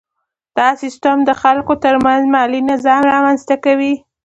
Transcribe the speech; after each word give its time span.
دا 0.57 0.67
سیستم 0.81 1.17
د 1.27 1.31
خلکو 1.41 1.73
ترمنځ 1.83 2.23
مالي 2.33 2.61
نظم 2.69 3.01
رامنځته 3.13 3.55
کوي. 3.65 3.93